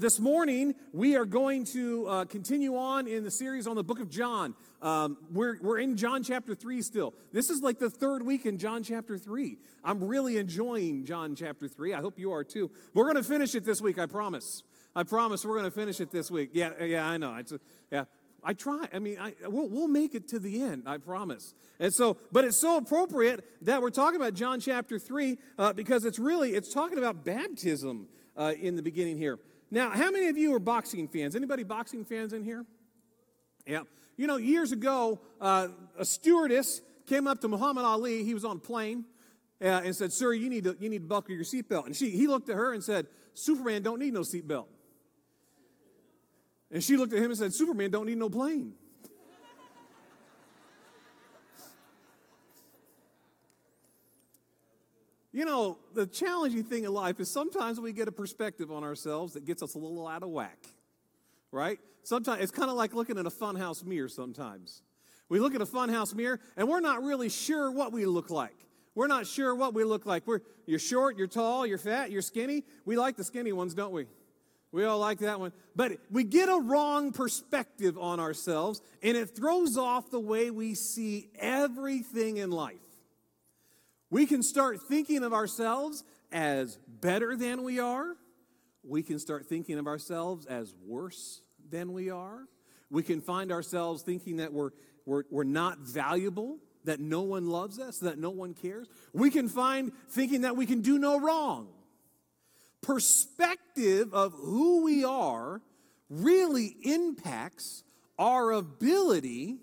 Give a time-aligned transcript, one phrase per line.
[0.00, 4.00] This morning we are going to uh, continue on in the series on the book
[4.00, 4.54] of John.
[4.80, 7.12] Um, we're, we're in John chapter 3 still.
[7.34, 9.58] This is like the third week in John chapter 3.
[9.84, 11.92] I'm really enjoying John chapter 3.
[11.92, 12.70] I hope you are too.
[12.94, 14.62] We're going to finish it this week, I promise.
[14.96, 16.52] I promise we're going to finish it this week.
[16.54, 17.34] Yeah, yeah, I know.
[17.34, 17.52] It's,
[17.92, 18.04] yeah,
[18.42, 18.88] I try.
[18.94, 21.52] I mean, I, we'll, we'll make it to the end, I promise.
[21.78, 26.06] And so, but it's so appropriate that we're talking about John chapter 3 uh, because
[26.06, 29.38] it's really, it's talking about baptism uh, in the beginning here.
[29.70, 31.36] Now, how many of you are boxing fans?
[31.36, 32.64] Anybody boxing fans in here?
[33.66, 33.82] Yeah.
[34.16, 38.24] You know, years ago, uh, a stewardess came up to Muhammad Ali.
[38.24, 39.04] He was on a plane
[39.62, 42.10] uh, and said, "Sir, you need to you need to buckle your seatbelt." And she
[42.10, 44.66] he looked at her and said, "Superman don't need no seatbelt."
[46.70, 48.74] And she looked at him and said, "Superman don't need no plane."
[55.32, 59.34] You know, the challenging thing in life is sometimes we get a perspective on ourselves
[59.34, 60.58] that gets us a little out of whack,
[61.52, 61.78] right?
[62.02, 64.82] Sometimes it's kind of like looking at a funhouse mirror sometimes.
[65.28, 68.56] We look at a funhouse mirror and we're not really sure what we look like.
[68.96, 70.26] We're not sure what we look like.
[70.26, 72.64] We're, you're short, you're tall, you're fat, you're skinny.
[72.84, 74.06] We like the skinny ones, don't we?
[74.72, 75.52] We all like that one.
[75.76, 80.74] But we get a wrong perspective on ourselves and it throws off the way we
[80.74, 82.74] see everything in life.
[84.10, 88.16] We can start thinking of ourselves as better than we are.
[88.82, 92.46] We can start thinking of ourselves as worse than we are.
[92.90, 94.70] We can find ourselves thinking that we're,
[95.06, 98.88] we're, we're not valuable, that no one loves us, that no one cares.
[99.12, 101.68] We can find thinking that we can do no wrong.
[102.82, 105.60] Perspective of who we are
[106.08, 107.84] really impacts
[108.18, 109.58] our ability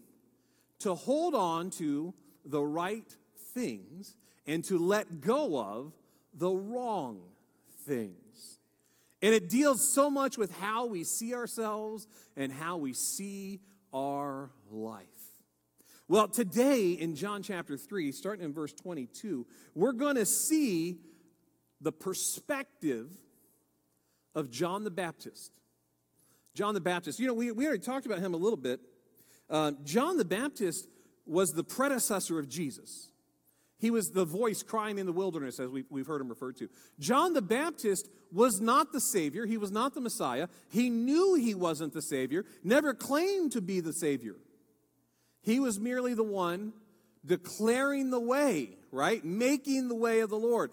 [0.80, 2.14] to hold on to
[2.46, 3.16] the right
[3.54, 4.16] things
[4.48, 5.94] and to let go of
[6.34, 7.20] the wrong
[7.86, 8.60] things.
[9.22, 13.60] And it deals so much with how we see ourselves and how we see
[13.94, 15.06] our life.
[16.08, 21.00] Well, today in John chapter 3, starting in verse 22, we're going to see
[21.82, 23.12] the perspective
[24.34, 25.52] of John the Baptist.
[26.54, 27.20] John the Baptist.
[27.20, 28.80] You know, we, we already talked about him a little bit.
[29.50, 30.88] Uh, John the Baptist
[31.26, 33.10] was the predecessor of Jesus.
[33.80, 36.70] He was the voice crying in the wilderness, as we've, we've heard him referred to.
[37.00, 39.46] John the Baptist was not the Savior.
[39.46, 40.48] He was not the Messiah.
[40.70, 44.36] He knew he wasn't the Savior, never claimed to be the Savior.
[45.42, 46.74] He was merely the one
[47.26, 49.24] declaring the way, right?
[49.24, 50.72] Making the way of the Lord.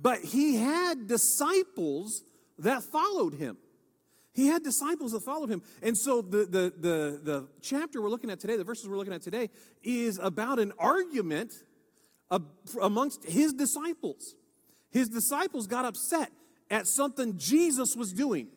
[0.00, 2.22] But he had disciples
[2.58, 3.58] that followed him.
[4.32, 5.62] He had disciples that followed him.
[5.82, 9.12] And so the, the, the, the chapter we're looking at today, the verses we're looking
[9.12, 9.50] at today,
[9.82, 11.52] is about an argument
[12.80, 14.34] amongst his disciples.
[14.90, 16.30] His disciples got upset
[16.70, 18.48] at something Jesus was doing.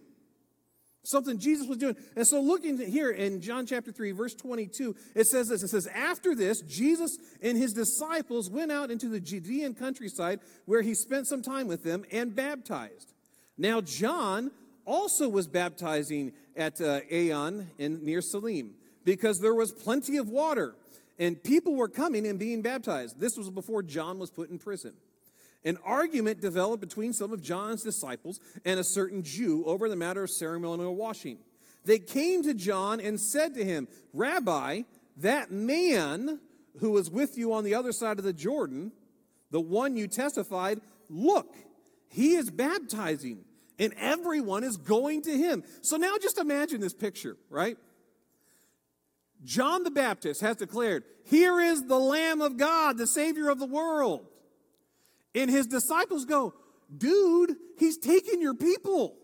[1.04, 1.96] Something Jesus was doing.
[2.16, 5.88] And so, looking here in John chapter 3, verse 22, it says this It says,
[5.88, 11.26] After this, Jesus and his disciples went out into the Judean countryside where he spent
[11.26, 13.14] some time with them and baptized.
[13.58, 14.52] Now, John
[14.86, 20.76] also was baptizing at uh, Aenon in, near Salim because there was plenty of water
[21.22, 23.20] and people were coming and being baptized.
[23.20, 24.94] This was before John was put in prison.
[25.64, 30.24] An argument developed between some of John's disciples and a certain Jew over the matter
[30.24, 31.38] of ceremonial washing.
[31.86, 34.82] They came to John and said to him, Rabbi,
[35.18, 36.40] that man
[36.80, 38.92] who was with you on the other side of the Jordan,
[39.52, 41.56] the one you testified, look,
[42.10, 43.46] he is baptizing,
[43.78, 45.64] and everyone is going to him.
[45.82, 47.78] So now just imagine this picture, right?
[49.44, 53.66] John the Baptist has declared, Here is the Lamb of God, the Savior of the
[53.66, 54.28] world.
[55.34, 56.54] And his disciples go,
[56.96, 59.16] Dude, he's taking your people.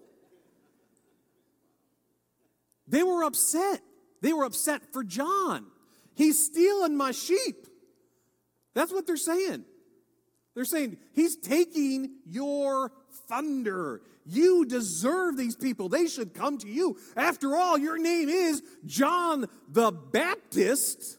[2.88, 3.82] They were upset.
[4.22, 5.66] They were upset for John.
[6.16, 7.68] He's stealing my sheep.
[8.74, 9.66] That's what they're saying.
[10.56, 12.92] They're saying, He's taking your
[13.28, 14.02] thunder.
[14.28, 15.88] You deserve these people.
[15.88, 16.98] They should come to you.
[17.16, 21.18] After all, your name is John the Baptist.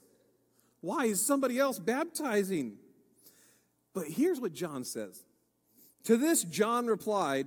[0.82, 2.76] Why is somebody else baptizing?
[3.94, 5.24] But here's what John says.
[6.04, 7.46] To this, John replied,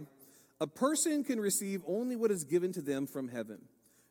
[0.60, 3.60] A person can receive only what is given to them from heaven.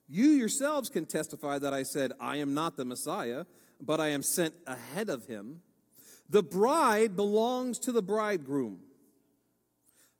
[0.09, 3.45] You yourselves can testify that I said, I am not the Messiah,
[3.81, 5.63] but I am sent ahead of him.
[6.29, 8.79] The bride belongs to the bridegroom.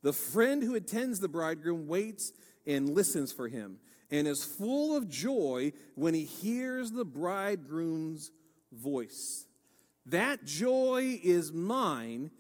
[0.03, 2.33] The friend who attends the bridegroom waits
[2.67, 3.79] and listens for him
[4.11, 8.31] and is full of joy when he hears the bridegroom's
[8.73, 9.47] voice.
[10.07, 12.31] That joy is mine,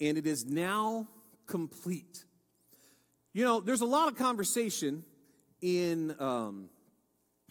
[0.00, 1.08] and it is now
[1.46, 2.24] complete.
[3.32, 5.04] You know, there's a lot of conversation
[5.60, 6.70] in, um,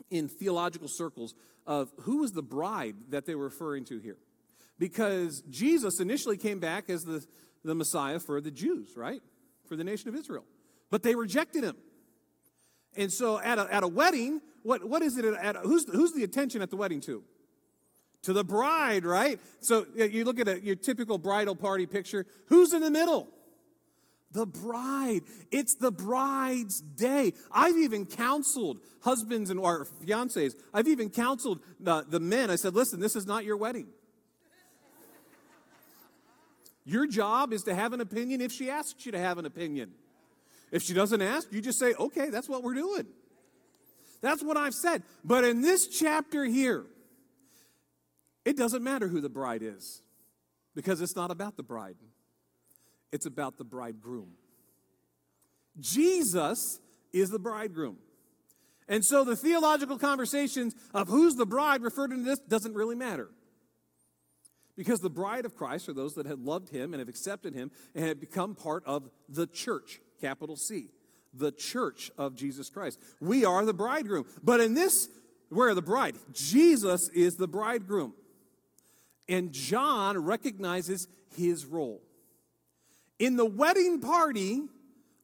[0.10, 1.36] in theological circles
[1.66, 4.18] of who was the bride that they were referring to here.
[4.80, 7.26] Because Jesus initially came back as the,
[7.64, 9.22] the Messiah for the Jews, right?
[9.68, 10.46] For the nation of Israel.
[10.90, 11.76] But they rejected him.
[12.96, 15.26] And so at a, at a wedding, what, what is it?
[15.26, 17.24] At, who's, who's the attention at the wedding to?
[18.24, 19.40] To the bride, right?
[19.60, 22.26] So you look at a, your typical bridal party picture.
[22.48, 23.28] Who's in the middle?
[24.32, 25.22] The bride.
[25.52, 27.34] It's the bride's day.
[27.52, 30.54] I've even counseled husbands and or fiancés.
[30.74, 32.50] I've even counseled the, the men.
[32.50, 33.88] I said, listen, this is not your wedding.
[36.88, 39.92] Your job is to have an opinion if she asks you to have an opinion.
[40.72, 43.06] If she doesn't ask, you just say, okay, that's what we're doing.
[44.22, 45.04] That's what I've said.
[45.22, 46.86] But in this chapter here,
[48.46, 50.02] it doesn't matter who the bride is
[50.76, 51.98] because it's not about the bride,
[53.12, 54.30] it's about the bridegroom.
[55.82, 56.80] Jesus
[57.12, 57.98] is the bridegroom.
[58.88, 63.30] And so the theological conversations of who's the bride referred to this doesn't really matter.
[64.78, 67.72] Because the bride of Christ are those that have loved him and have accepted him
[67.96, 70.92] and have become part of the church capital C,
[71.34, 73.00] the church of Jesus Christ.
[73.20, 74.26] We are the bridegroom.
[74.44, 75.10] But in this,
[75.50, 76.16] we're the bride.
[76.32, 78.14] Jesus is the bridegroom.
[79.28, 82.02] And John recognizes his role.
[83.20, 84.62] In the wedding party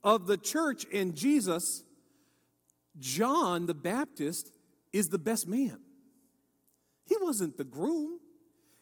[0.03, 1.83] of the church and Jesus,
[2.99, 4.51] John the Baptist
[4.91, 5.79] is the best man.
[7.05, 8.19] He wasn't the groom,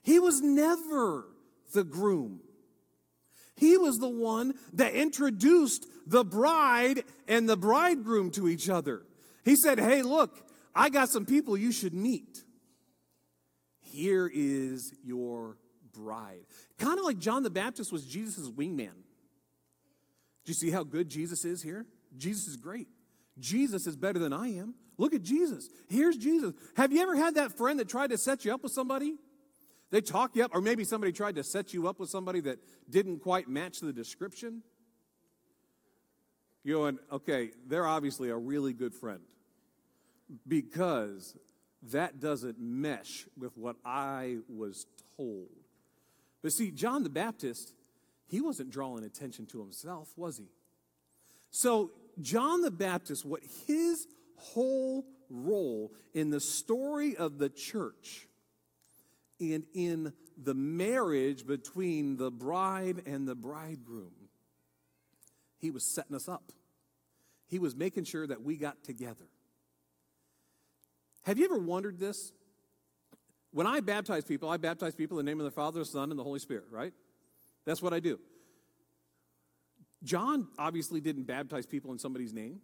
[0.03, 1.25] he was never
[1.73, 2.41] the groom.
[3.55, 9.03] He was the one that introduced the bride and the bridegroom to each other.
[9.45, 12.43] He said, Hey, look, I got some people you should meet.
[13.79, 15.57] Here is your
[15.93, 16.45] bride.
[16.79, 18.95] Kind of like John the Baptist was Jesus' wingman.
[20.43, 21.85] Do you see how good Jesus is here?
[22.17, 22.87] Jesus is great.
[23.37, 24.75] Jesus is better than I am.
[24.97, 25.69] Look at Jesus.
[25.89, 26.53] Here's Jesus.
[26.75, 29.15] Have you ever had that friend that tried to set you up with somebody?
[29.91, 32.59] They talk you up, or maybe somebody tried to set you up with somebody that
[32.89, 34.63] didn't quite match the description.
[36.63, 39.19] You're going, okay, they're obviously a really good friend
[40.47, 41.35] because
[41.91, 44.85] that doesn't mesh with what I was
[45.17, 45.49] told.
[46.41, 47.73] But see, John the Baptist,
[48.27, 50.47] he wasn't drawing attention to himself, was he?
[51.49, 51.91] So,
[52.21, 58.27] John the Baptist, what his whole role in the story of the church
[59.41, 64.13] and in the marriage between the bride and the bridegroom.
[65.57, 66.51] He was setting us up,
[67.47, 69.27] He was making sure that we got together.
[71.23, 72.31] Have you ever wondered this?
[73.51, 76.09] When I baptize people, I baptize people in the name of the Father, the Son,
[76.09, 76.93] and the Holy Spirit, right?
[77.65, 78.19] That's what I do.
[80.03, 82.61] John obviously didn't baptize people in somebody's name.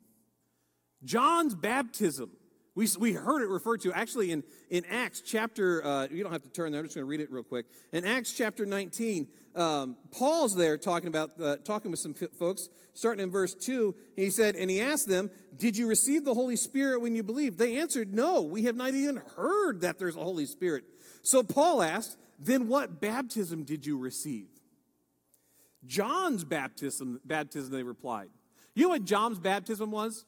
[1.04, 2.32] John's baptism
[2.78, 6.44] we, we heard it referred to actually in, in Acts chapter, uh, you don't have
[6.44, 7.66] to turn there, I'm just going to read it real quick.
[7.92, 13.24] In Acts chapter 19, um, Paul's there talking about, uh, talking with some folks, starting
[13.24, 13.96] in verse 2.
[14.16, 17.58] He said, and he asked them, Did you receive the Holy Spirit when you believed?
[17.58, 20.84] They answered, No, we have not even heard that there's a Holy Spirit.
[21.24, 24.50] So Paul asked, Then what baptism did you receive?
[25.88, 28.30] John's baptism, baptism, they replied.
[28.76, 30.26] You know what John's baptism was?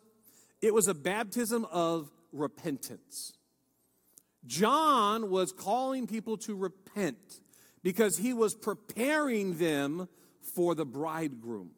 [0.64, 3.34] It was a baptism of repentance.
[4.46, 7.42] John was calling people to repent
[7.84, 10.08] because he was preparing them
[10.42, 11.72] for the bridegroom.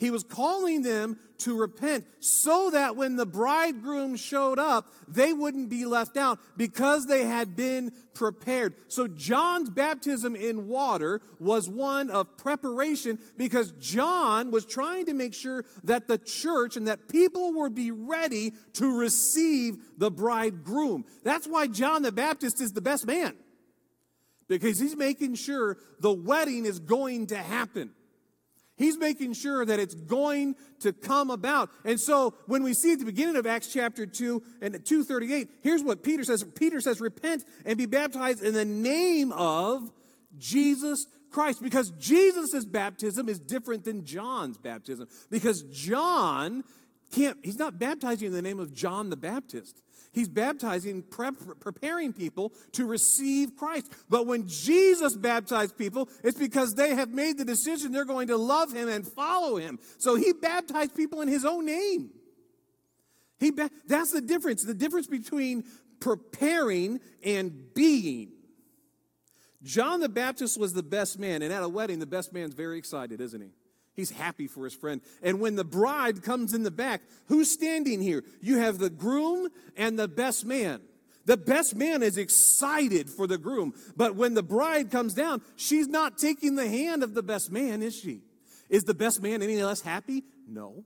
[0.00, 5.68] He was calling them to repent so that when the bridegroom showed up, they wouldn't
[5.68, 8.74] be left out because they had been prepared.
[8.88, 15.34] So John's baptism in water was one of preparation because John was trying to make
[15.34, 21.04] sure that the church and that people would be ready to receive the bridegroom.
[21.24, 23.36] That's why John the Baptist is the best man
[24.48, 27.90] because he's making sure the wedding is going to happen.
[28.80, 31.68] He's making sure that it's going to come about.
[31.84, 35.82] And so when we see at the beginning of Acts chapter 2 and 238, here's
[35.82, 36.42] what Peter says.
[36.58, 39.92] Peter says, repent and be baptized in the name of
[40.38, 41.62] Jesus Christ.
[41.62, 45.08] Because Jesus' baptism is different than John's baptism.
[45.28, 46.64] Because John
[47.12, 49.82] can't, he's not baptizing in the name of John the Baptist.
[50.12, 53.92] He's baptizing, prep, preparing people to receive Christ.
[54.08, 58.36] But when Jesus baptized people, it's because they have made the decision they're going to
[58.36, 59.78] love him and follow him.
[59.98, 62.10] So he baptized people in his own name.
[63.38, 64.64] He ba- that's the difference.
[64.64, 65.64] The difference between
[66.00, 68.32] preparing and being.
[69.62, 72.78] John the Baptist was the best man, and at a wedding, the best man's very
[72.78, 73.50] excited, isn't he?
[74.00, 75.02] He's happy for his friend.
[75.22, 78.24] And when the bride comes in the back, who's standing here?
[78.40, 80.80] You have the groom and the best man.
[81.26, 83.74] The best man is excited for the groom.
[83.94, 87.82] But when the bride comes down, she's not taking the hand of the best man,
[87.82, 88.22] is she?
[88.70, 90.24] Is the best man any less happy?
[90.48, 90.82] No.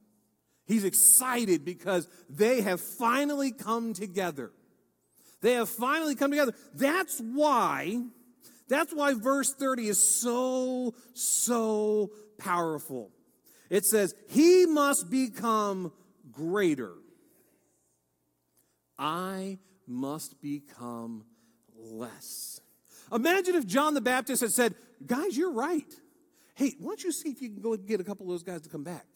[0.67, 4.51] He's excited because they have finally come together.
[5.41, 6.55] They have finally come together.
[6.75, 8.03] That's why,
[8.67, 13.11] that's why verse 30 is so, so powerful.
[13.71, 15.93] It says, He must become
[16.31, 16.93] greater.
[18.99, 21.25] I must become
[21.77, 22.61] less.
[23.13, 24.75] Imagine if John the Baptist had said,
[25.05, 25.93] Guys, you're right.
[26.55, 28.63] Hey, why don't you see if you can go get a couple of those guys
[28.63, 29.07] to come back?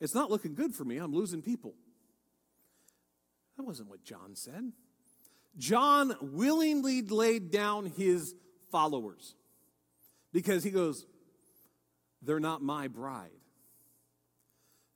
[0.00, 0.98] It's not looking good for me.
[0.98, 1.74] I'm losing people.
[3.56, 4.72] That wasn't what John said.
[5.56, 8.34] John willingly laid down his
[8.70, 9.34] followers
[10.32, 11.04] because he goes,
[12.22, 13.30] They're not my bride.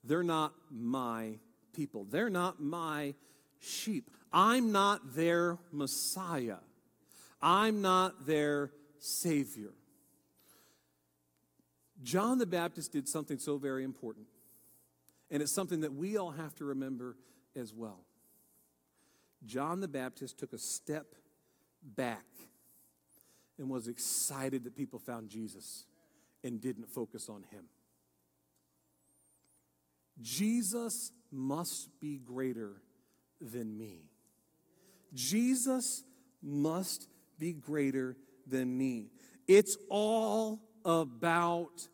[0.03, 1.39] They're not my
[1.73, 2.05] people.
[2.05, 3.15] They're not my
[3.59, 4.09] sheep.
[4.31, 6.57] I'm not their Messiah.
[7.41, 9.71] I'm not their Savior.
[12.01, 14.27] John the Baptist did something so very important,
[15.31, 17.15] and it's something that we all have to remember
[17.55, 18.01] as well.
[19.45, 21.15] John the Baptist took a step
[21.81, 22.25] back
[23.57, 25.85] and was excited that people found Jesus
[26.43, 27.65] and didn't focus on him.
[30.21, 32.81] Jesus must be greater
[33.41, 34.03] than me.
[35.13, 36.03] Jesus
[36.41, 37.07] must
[37.39, 38.15] be greater
[38.47, 39.09] than me.
[39.47, 41.87] It's all about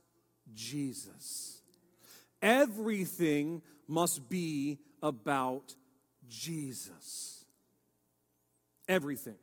[0.54, 1.62] Jesus.
[2.42, 5.76] Everything must be about
[6.28, 7.46] Jesus.
[8.88, 9.38] Everything.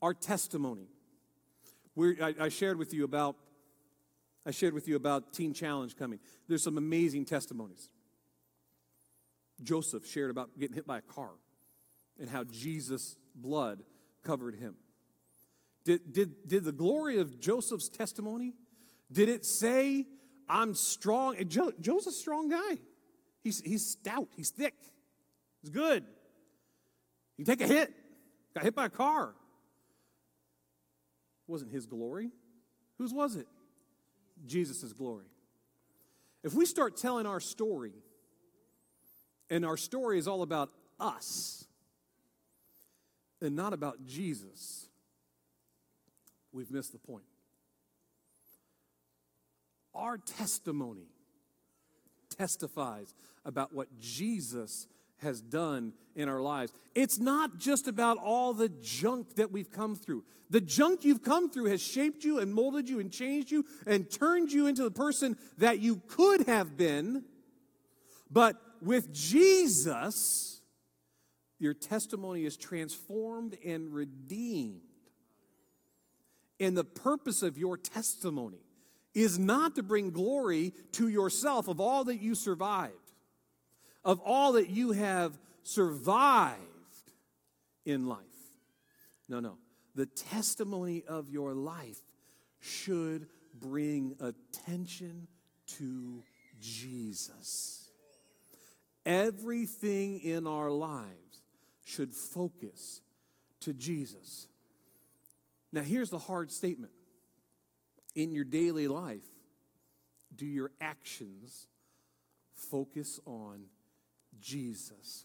[0.00, 0.88] Our testimony.
[1.98, 3.36] I, I shared with you about
[4.44, 6.18] I shared with you about Teen Challenge coming.
[6.48, 7.88] There's some amazing testimonies.
[9.62, 11.30] Joseph shared about getting hit by a car
[12.18, 13.82] and how Jesus' blood
[14.22, 14.74] covered him.
[15.84, 18.54] Did, did, did the glory of Joseph's testimony,
[19.10, 20.06] did it say,
[20.48, 21.36] I'm strong?
[21.48, 22.78] Jo, Joseph's a strong guy.
[23.42, 24.74] He's, he's stout, he's thick,
[25.60, 26.04] he's good.
[27.36, 27.92] He take a hit,
[28.54, 29.34] got hit by a car.
[31.48, 32.30] Wasn't his glory.
[32.98, 33.48] Whose was it?
[34.46, 35.26] Jesus' glory.
[36.42, 37.92] If we start telling our story,
[39.52, 41.66] and our story is all about us
[43.42, 44.88] and not about Jesus,
[46.52, 47.24] we've missed the point.
[49.94, 51.08] Our testimony
[52.34, 53.12] testifies
[53.44, 54.86] about what Jesus
[55.22, 56.72] has done in our lives.
[56.94, 60.24] It's not just about all the junk that we've come through.
[60.50, 64.10] The junk you've come through has shaped you and molded you and changed you and
[64.10, 67.24] turned you into the person that you could have been.
[68.30, 70.60] But with Jesus,
[71.58, 74.82] your testimony is transformed and redeemed.
[76.60, 78.60] And the purpose of your testimony
[79.14, 83.01] is not to bring glory to yourself of all that you survived
[84.04, 86.58] of all that you have survived
[87.84, 88.18] in life.
[89.28, 89.58] No, no.
[89.94, 92.00] The testimony of your life
[92.60, 95.28] should bring attention
[95.78, 96.22] to
[96.60, 97.90] Jesus.
[99.04, 101.42] Everything in our lives
[101.84, 103.00] should focus
[103.60, 104.46] to Jesus.
[105.72, 106.92] Now, here's the hard statement
[108.14, 109.24] in your daily life,
[110.34, 111.66] do your actions
[112.54, 113.64] focus on
[114.42, 115.24] Jesus?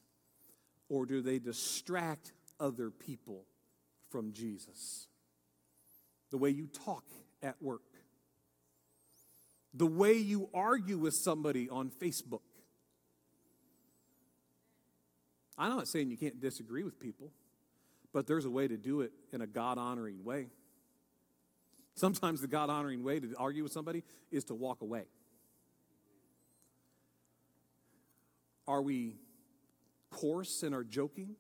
[0.89, 3.43] Or do they distract other people
[4.09, 5.07] from Jesus?
[6.31, 7.03] The way you talk
[7.43, 7.81] at work,
[9.73, 12.41] the way you argue with somebody on Facebook.
[15.57, 17.31] I'm not saying you can't disagree with people,
[18.13, 20.47] but there's a way to do it in a God honoring way.
[21.95, 25.05] Sometimes the God honoring way to argue with somebody is to walk away.
[28.67, 29.15] Are we
[30.09, 31.35] coarse in our joking?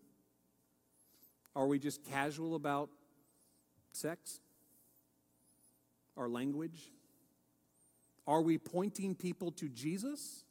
[1.55, 2.89] Are we just casual about
[3.91, 4.39] sex?
[6.15, 6.91] Our language?
[8.25, 10.43] Are we pointing people to Jesus?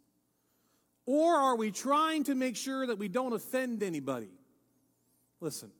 [1.06, 4.30] Or are we trying to make sure that we don't offend anybody?
[5.40, 5.70] Listen,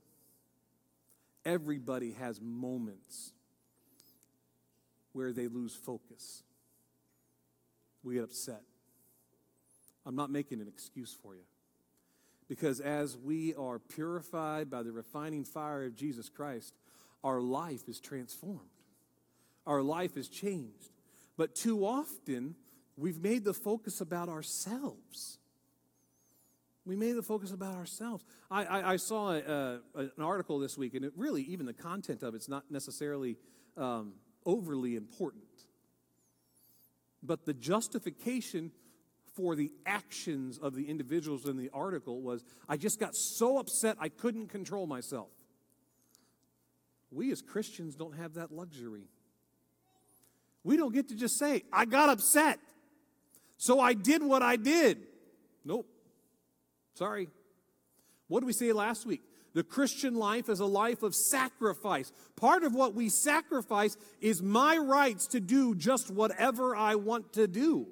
[1.44, 3.32] everybody has moments
[5.12, 6.42] where they lose focus.
[8.04, 8.62] We get upset.
[10.06, 11.42] I'm not making an excuse for you.
[12.48, 16.75] Because as we are purified by the refining fire of Jesus Christ,
[17.25, 18.60] our life is transformed.
[19.66, 20.92] Our life is changed.
[21.36, 22.54] But too often,
[22.96, 25.38] we've made the focus about ourselves.
[26.84, 28.25] We made the focus about ourselves.
[28.48, 31.72] I, I, I saw a, a, an article this week, and it really, even the
[31.72, 33.38] content of it's not necessarily
[33.76, 34.12] um,
[34.44, 35.42] overly important.
[37.25, 38.70] But the justification
[39.36, 43.96] for the actions of the individuals in the article was I just got so upset
[44.00, 45.28] I couldn't control myself.
[47.10, 49.04] We as Christians don't have that luxury.
[50.64, 52.58] We don't get to just say, I got upset,
[53.56, 54.98] so I did what I did.
[55.64, 55.86] Nope.
[56.94, 57.28] Sorry.
[58.28, 59.22] What did we say last week?
[59.54, 62.10] The Christian life is a life of sacrifice.
[62.36, 67.46] Part of what we sacrifice is my rights to do just whatever I want to
[67.46, 67.86] do.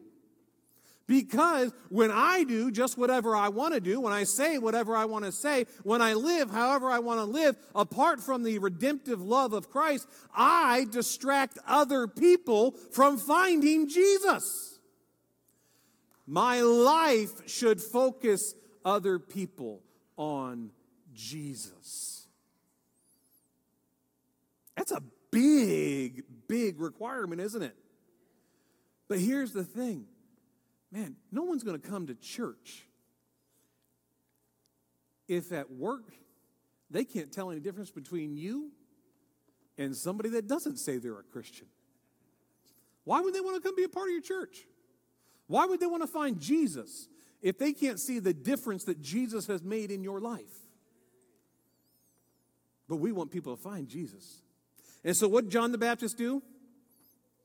[1.07, 5.05] Because when I do just whatever I want to do, when I say whatever I
[5.05, 9.21] want to say, when I live however I want to live, apart from the redemptive
[9.21, 14.79] love of Christ, I distract other people from finding Jesus.
[16.27, 19.83] My life should focus other people
[20.17, 20.71] on
[21.13, 22.27] Jesus.
[24.75, 27.77] That's a big, big requirement, isn't it?
[29.07, 30.07] But here's the thing
[30.95, 32.87] man, no one's going to come to church
[35.29, 36.05] if at work
[36.91, 38.71] they can't tell any difference between you
[39.77, 41.67] and somebody that doesn't say they're a Christian.
[43.05, 44.65] Why would they want to come be a part of your church?
[45.47, 47.09] Why would they want to find Jesus
[47.45, 50.65] if they can't see the difference that Jesus has made in your life.
[52.89, 54.41] But we want people to find Jesus.
[55.05, 56.43] And so, what did John the Baptist do?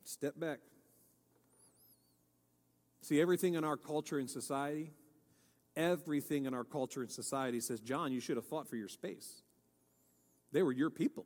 [0.05, 0.59] Step back.
[3.01, 4.91] See, everything in our culture and society,
[5.75, 9.41] everything in our culture and society says, John, you should have fought for your space.
[10.51, 11.25] They were your people,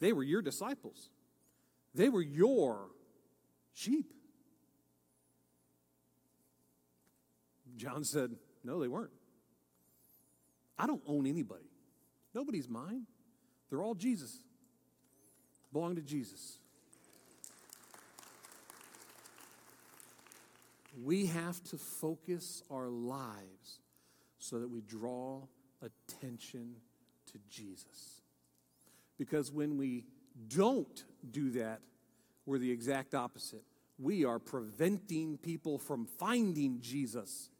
[0.00, 1.10] they were your disciples,
[1.94, 2.90] they were your
[3.72, 4.12] sheep.
[7.76, 8.30] John said,
[8.64, 9.10] No, they weren't.
[10.78, 11.70] I don't own anybody.
[12.34, 13.02] Nobody's mine.
[13.68, 14.40] They're all Jesus.
[15.72, 16.58] Belong to Jesus.
[21.02, 23.80] We have to focus our lives
[24.38, 25.42] so that we draw
[25.82, 26.76] attention
[27.32, 28.22] to Jesus.
[29.18, 30.04] Because when we
[30.48, 31.80] don't do that,
[32.46, 33.64] we're the exact opposite.
[33.98, 37.50] We are preventing people from finding Jesus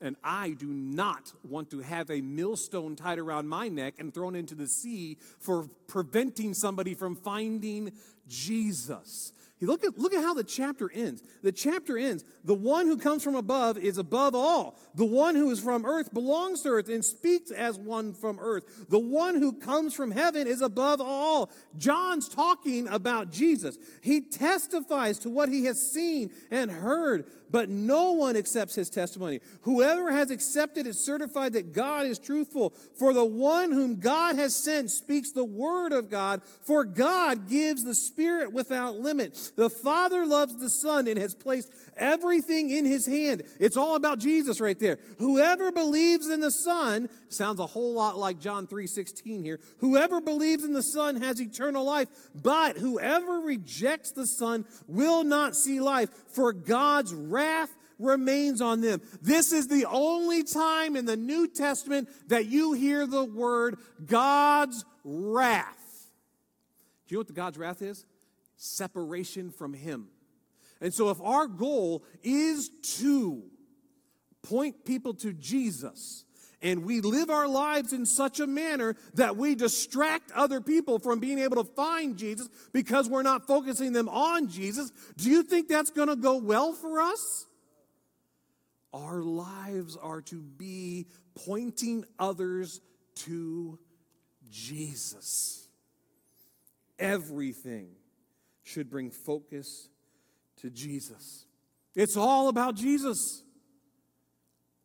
[0.00, 4.36] and I do not want to have a millstone tied around my neck and thrown
[4.36, 7.92] into the sea for preventing somebody from finding
[8.28, 9.32] Jesus.
[9.60, 11.22] Look at, look at how the chapter ends.
[11.42, 12.24] The chapter ends.
[12.44, 14.78] The one who comes from above is above all.
[14.94, 18.88] The one who is from earth belongs to earth and speaks as one from earth.
[18.88, 21.50] The one who comes from heaven is above all.
[21.76, 23.76] John's talking about Jesus.
[24.00, 29.40] He testifies to what he has seen and heard but no one accepts his testimony.
[29.62, 32.74] Whoever has accepted is certified that God is truthful.
[32.98, 37.84] For the one whom God has sent speaks the word of God, for God gives
[37.84, 39.52] the Spirit without limit.
[39.56, 43.42] The Father loves the Son and has placed everything in his hand.
[43.58, 44.98] It's all about Jesus right there.
[45.18, 49.60] Whoever believes in the Son sounds a whole lot like John 3:16 here.
[49.78, 55.56] Whoever believes in the Son has eternal life, but whoever rejects the Son will not
[55.56, 59.00] see life, for God's wrath remains on them.
[59.22, 64.84] This is the only time in the New Testament that you hear the word God's
[65.04, 66.10] wrath.
[67.06, 68.04] Do you know what the God's wrath is?
[68.56, 70.08] Separation from Him.
[70.80, 73.42] And so, if our goal is to
[74.42, 76.24] point people to Jesus,
[76.60, 81.20] and we live our lives in such a manner that we distract other people from
[81.20, 85.68] being able to find Jesus because we're not focusing them on Jesus, do you think
[85.68, 87.46] that's going to go well for us?
[88.92, 92.80] Our lives are to be pointing others
[93.16, 93.78] to
[94.50, 95.68] Jesus.
[96.98, 97.90] Everything
[98.64, 99.88] should bring focus
[100.56, 101.46] to Jesus.
[101.94, 103.42] It's all about Jesus.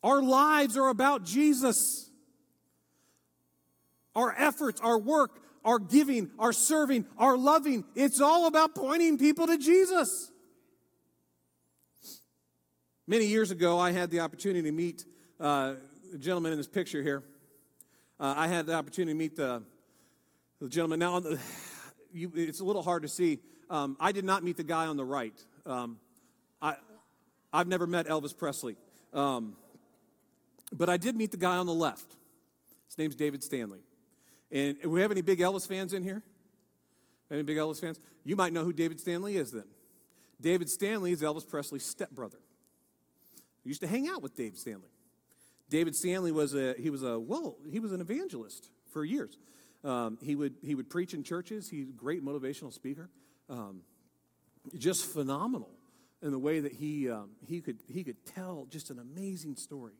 [0.03, 2.09] Our lives are about Jesus.
[4.15, 9.47] Our efforts, our work, our giving, our serving, our loving, it's all about pointing people
[9.47, 10.31] to Jesus.
[13.07, 15.05] Many years ago, I had the opportunity to meet
[15.39, 15.75] uh,
[16.13, 17.23] a gentleman in this picture here.
[18.19, 19.63] Uh, I had the opportunity to meet the,
[20.61, 20.99] the gentleman.
[20.99, 21.39] Now, the,
[22.13, 23.39] you, it's a little hard to see.
[23.69, 25.33] Um, I did not meet the guy on the right.
[25.65, 25.97] Um,
[26.61, 26.75] I,
[27.51, 28.75] I've never met Elvis Presley.
[29.13, 29.55] Um,
[30.73, 32.15] but I did meet the guy on the left.
[32.87, 33.79] His name's David Stanley.
[34.51, 36.21] And we have any big Elvis fans in here?
[37.31, 37.99] Any big Elvis fans?
[38.23, 39.65] You might know who David Stanley is then.
[40.39, 42.37] David Stanley is Elvis Presley's stepbrother.
[43.63, 44.89] He used to hang out with David Stanley.
[45.69, 49.37] David Stanley was a he was a well he was an evangelist for years.
[49.83, 51.69] Um, he would he would preach in churches.
[51.69, 53.09] He's a great motivational speaker.
[53.49, 53.81] Um,
[54.77, 55.71] just phenomenal
[56.21, 59.93] in the way that he um, he could he could tell just an amazing story.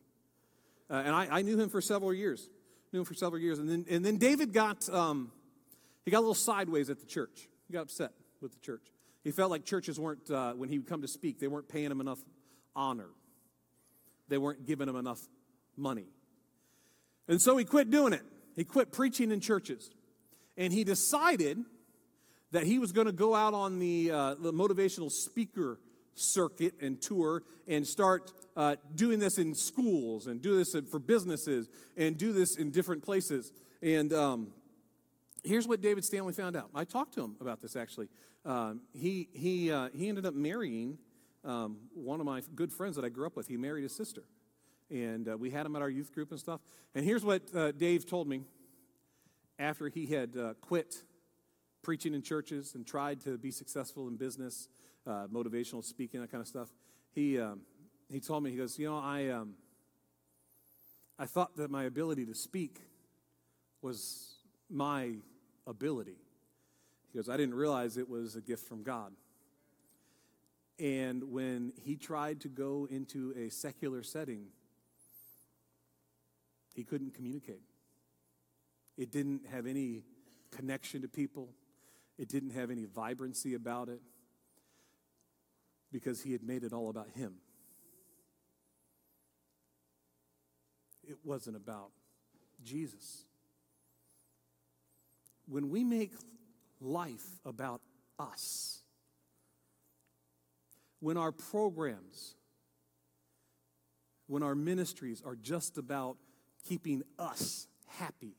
[0.90, 2.48] Uh, and I, I, knew him for several years.
[2.92, 5.32] Knew him for several years, and then and then David got um,
[6.04, 7.48] he got a little sideways at the church.
[7.66, 8.92] He got upset with the church.
[9.24, 11.90] He felt like churches weren't uh, when he would come to speak, they weren't paying
[11.90, 12.18] him enough
[12.76, 13.08] honor.
[14.28, 15.20] They weren't giving him enough
[15.76, 16.06] money.
[17.26, 18.22] And so he quit doing it.
[18.54, 19.90] He quit preaching in churches.
[20.56, 21.58] And he decided
[22.52, 25.78] that he was going to go out on the, uh, the motivational speaker
[26.14, 31.68] circuit and tour and start uh, doing this in schools and do this for businesses
[31.96, 33.52] and do this in different places.
[33.82, 34.48] And um,
[35.42, 36.70] here's what David Stanley found out.
[36.74, 38.08] I talked to him about this actually.
[38.44, 40.98] Um, he, he, uh, he ended up marrying
[41.44, 43.48] um, one of my good friends that I grew up with.
[43.48, 44.22] He married his sister.
[44.90, 46.60] And uh, we had him at our youth group and stuff.
[46.94, 48.42] And here's what uh, Dave told me
[49.58, 51.02] after he had uh, quit
[51.82, 54.68] preaching in churches and tried to be successful in business,
[55.06, 56.68] uh, motivational speaking, that kind of stuff.
[57.12, 57.60] He, um,
[58.10, 59.54] he told me, he goes, You know, I, um,
[61.18, 62.80] I thought that my ability to speak
[63.82, 64.36] was
[64.70, 65.12] my
[65.66, 66.16] ability.
[67.12, 69.12] He goes, I didn't realize it was a gift from God.
[70.78, 74.46] And when he tried to go into a secular setting,
[76.74, 77.62] he couldn't communicate.
[78.96, 80.02] It didn't have any
[80.50, 81.50] connection to people,
[82.18, 84.00] it didn't have any vibrancy about it
[85.94, 87.34] because he had made it all about him.
[91.06, 91.90] It wasn't about
[92.64, 93.26] Jesus.
[95.46, 96.10] When we make
[96.80, 97.80] life about
[98.18, 98.80] us,
[100.98, 102.34] when our programs,
[104.26, 106.16] when our ministries are just about
[106.68, 108.34] keeping us happy,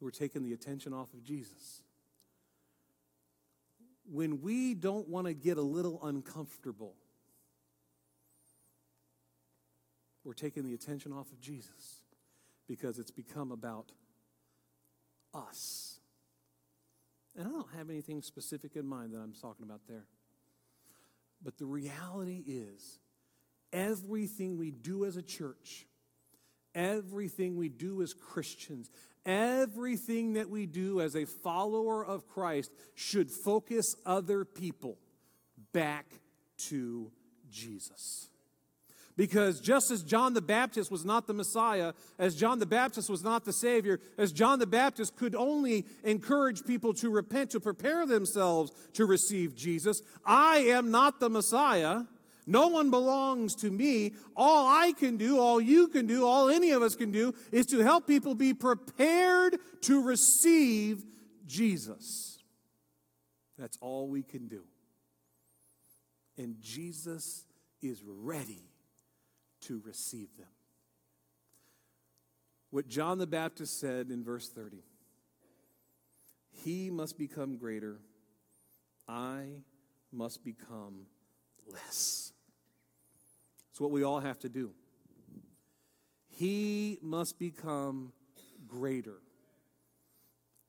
[0.00, 1.82] we're taking the attention off of Jesus.
[4.10, 6.94] When we don't want to get a little uncomfortable,
[10.24, 12.02] we're taking the attention off of Jesus
[12.66, 13.92] because it's become about
[15.34, 15.98] us.
[17.36, 20.06] And I don't have anything specific in mind that I'm talking about there.
[21.42, 23.00] But the reality is,
[23.72, 25.86] everything we do as a church,
[26.74, 28.90] everything we do as Christians,
[29.26, 34.98] everything that we do as a follower of Christ should focus other people
[35.72, 36.06] back
[36.56, 37.10] to
[37.50, 38.28] Jesus.
[39.16, 43.22] Because just as John the Baptist was not the Messiah, as John the Baptist was
[43.22, 48.06] not the Savior, as John the Baptist could only encourage people to repent, to prepare
[48.06, 52.02] themselves to receive Jesus, I am not the Messiah.
[52.46, 54.12] No one belongs to me.
[54.36, 57.66] All I can do, all you can do, all any of us can do is
[57.66, 61.04] to help people be prepared to receive
[61.46, 62.38] Jesus.
[63.58, 64.64] That's all we can do.
[66.36, 67.44] And Jesus
[67.80, 68.70] is ready
[69.62, 70.48] to receive them.
[72.70, 74.78] What John the Baptist said in verse 30
[76.50, 78.00] He must become greater,
[79.06, 79.62] I
[80.12, 81.06] must become
[81.70, 82.23] less.
[83.74, 84.70] It's what we all have to do.
[86.28, 88.12] He must become
[88.66, 89.18] greater.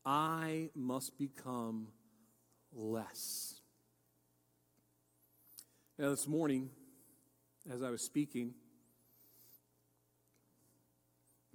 [0.03, 1.87] I must become
[2.73, 3.61] less.
[5.97, 6.71] Now, this morning,
[7.71, 8.55] as I was speaking,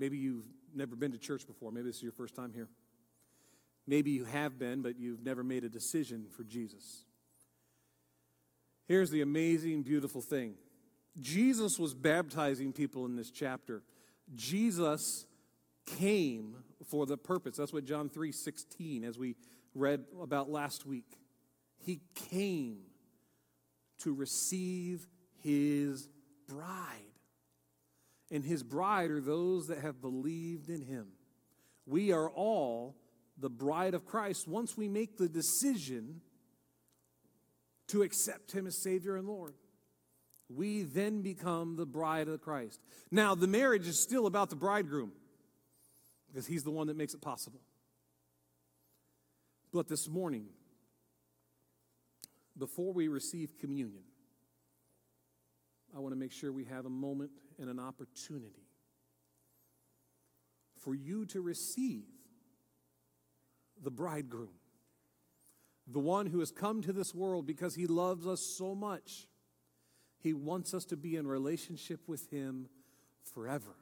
[0.00, 1.70] Maybe you've never been to church before.
[1.70, 2.68] Maybe this is your first time here.
[3.86, 7.04] Maybe you have been, but you've never made a decision for Jesus.
[8.88, 10.54] Here's the amazing, beautiful thing
[11.18, 13.83] Jesus was baptizing people in this chapter.
[14.35, 15.27] Jesus
[15.99, 16.57] came
[16.88, 17.57] for the purpose.
[17.57, 19.35] That's what John 3 16, as we
[19.75, 21.18] read about last week.
[21.79, 22.79] He came
[24.01, 25.07] to receive
[25.42, 26.09] his
[26.46, 27.11] bride
[28.31, 31.09] and his bride are those that have believed in him.
[31.87, 32.96] We are all
[33.37, 36.20] the bride of Christ once we make the decision
[37.88, 39.55] to accept him as Savior and Lord.
[40.54, 42.80] We then become the bride of Christ.
[43.10, 45.12] Now, the marriage is still about the bridegroom
[46.28, 47.60] because he's the one that makes it possible.
[49.72, 50.46] But this morning,
[52.58, 54.02] before we receive communion,
[55.96, 58.66] I want to make sure we have a moment and an opportunity
[60.78, 62.04] for you to receive
[63.82, 64.54] the bridegroom,
[65.86, 69.26] the one who has come to this world because he loves us so much.
[70.22, 72.68] He wants us to be in relationship with him
[73.35, 73.74] forever.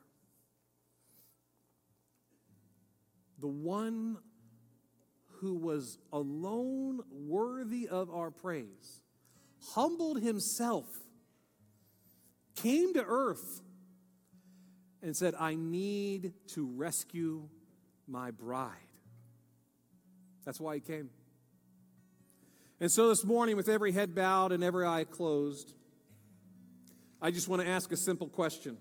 [3.41, 4.19] The one
[5.41, 9.03] who was alone worthy of our praise
[9.73, 10.87] humbled himself,
[12.57, 13.61] came to earth,
[15.03, 17.49] and said, I need to rescue
[18.07, 18.73] my bride.
[20.45, 21.11] That's why he came.
[22.81, 25.75] And so this morning, with every head bowed and every eye closed,
[27.21, 28.77] I just want to ask a simple question.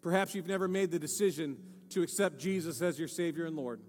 [0.00, 1.58] Perhaps you've never made the decision
[1.90, 3.80] to accept Jesus as your Savior and Lord.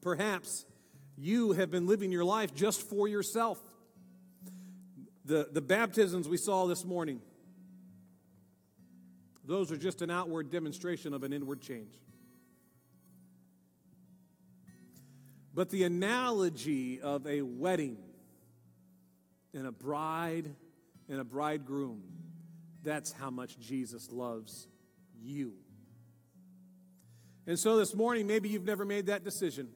[0.00, 0.64] Perhaps
[1.16, 3.58] you have been living your life just for yourself.
[5.24, 7.20] The, the baptisms we saw this morning,
[9.44, 11.92] those are just an outward demonstration of an inward change.
[15.52, 17.98] But the analogy of a wedding
[19.56, 20.54] and a bride
[21.08, 22.02] and a bridegroom,
[22.84, 24.68] that's how much Jesus loves
[25.20, 25.54] you.
[27.46, 29.68] And so this morning, maybe you've never made that decision.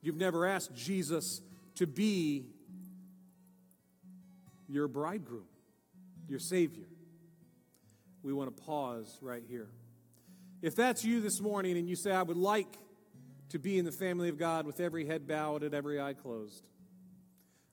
[0.00, 1.40] You've never asked Jesus
[1.74, 2.46] to be
[4.68, 5.46] your bridegroom,
[6.28, 6.86] your Savior.
[8.22, 9.68] We want to pause right here.
[10.62, 12.76] If that's you this morning and you say, I would like
[13.50, 16.62] to be in the family of God with every head bowed and every eye closed,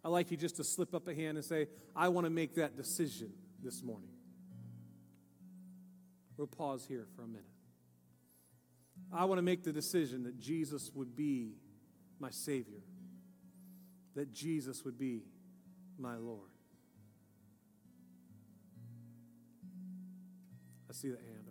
[0.06, 2.54] I'd like you just to slip up a hand and say, I want to make
[2.56, 3.32] that decision
[3.64, 4.12] this morning.
[6.38, 7.46] We'll pause here for a minute.
[9.12, 11.54] I want to make the decision that Jesus would be
[12.20, 12.84] my Savior,
[14.14, 15.24] that Jesus would be
[15.98, 16.52] my Lord.
[20.88, 21.48] I see the hand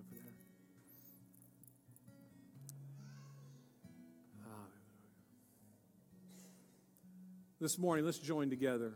[7.64, 8.92] This morning, let's join together.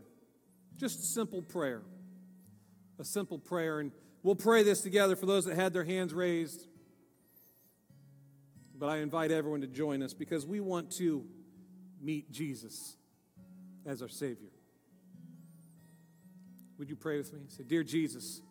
[0.77, 1.81] Just a simple prayer.
[2.99, 3.81] A simple prayer.
[3.81, 3.91] And
[4.23, 6.67] we'll pray this together for those that had their hands raised.
[8.79, 11.25] But I invite everyone to join us because we want to
[11.99, 12.99] meet Jesus
[13.87, 14.51] as our Savior.
[16.77, 17.41] Would you pray with me?
[17.49, 18.43] Say, Dear Jesus,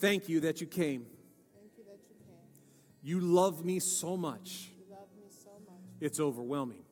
[0.00, 1.06] thank you that you came.
[1.54, 2.40] Thank you that you came.
[3.04, 5.78] You love me so much, You love me so much.
[6.00, 6.82] it's overwhelming.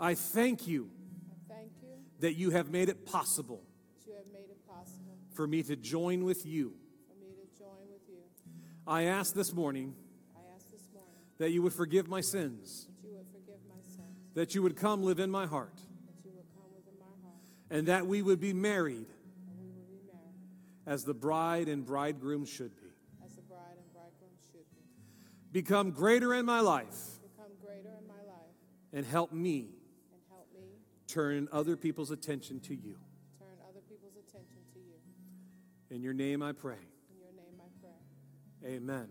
[0.00, 0.90] I thank you
[1.30, 1.88] I thank you
[2.20, 3.62] that you have made it possible
[4.06, 6.74] you have made it possible for me to join with you.
[7.08, 8.20] for me to join with you.
[8.86, 9.94] I ask this morning
[10.36, 13.26] I ask this morning that you would forgive my sins, that you would
[13.68, 16.64] my sins, that you would come live in my heart, that you would come
[17.00, 19.06] my heart, and that we would be married
[19.88, 22.88] be married as the bride and bridegroom should be.
[23.24, 24.82] as the bride and bridegroom should be.
[25.52, 28.54] Become greater in my life Become greater in my life
[28.92, 29.83] and help me and help me
[31.14, 32.96] turn other people's attention to you.
[33.38, 35.94] turn other people's attention to you.
[35.94, 36.74] In your name I pray.
[36.74, 38.74] In your name I pray.
[38.76, 39.08] Amen.